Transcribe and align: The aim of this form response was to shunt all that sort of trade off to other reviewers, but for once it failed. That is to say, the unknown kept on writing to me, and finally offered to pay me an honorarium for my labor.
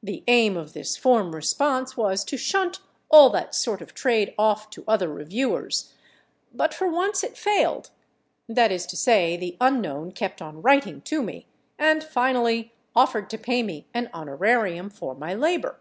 The 0.00 0.22
aim 0.28 0.56
of 0.56 0.74
this 0.74 0.96
form 0.96 1.34
response 1.34 1.96
was 1.96 2.24
to 2.26 2.36
shunt 2.36 2.78
all 3.10 3.30
that 3.30 3.52
sort 3.52 3.82
of 3.82 3.94
trade 3.94 4.32
off 4.38 4.70
to 4.70 4.84
other 4.86 5.08
reviewers, 5.12 5.92
but 6.54 6.72
for 6.72 6.88
once 6.88 7.24
it 7.24 7.36
failed. 7.36 7.90
That 8.48 8.70
is 8.70 8.86
to 8.86 8.96
say, 8.96 9.36
the 9.36 9.56
unknown 9.60 10.12
kept 10.12 10.40
on 10.40 10.62
writing 10.62 11.00
to 11.10 11.20
me, 11.20 11.48
and 11.80 12.04
finally 12.04 12.74
offered 12.94 13.28
to 13.30 13.38
pay 13.38 13.64
me 13.64 13.88
an 13.92 14.08
honorarium 14.14 14.88
for 14.88 15.16
my 15.16 15.34
labor. 15.34 15.80